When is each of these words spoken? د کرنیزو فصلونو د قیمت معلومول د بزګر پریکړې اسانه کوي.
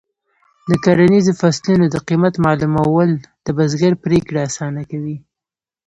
د 0.69 0.71
کرنیزو 0.83 1.31
فصلونو 1.41 1.85
د 1.89 1.95
قیمت 2.07 2.33
معلومول 2.45 3.09
د 3.45 3.47
بزګر 3.57 3.93
پریکړې 4.03 4.39
اسانه 4.49 4.81
کوي. 4.91 5.17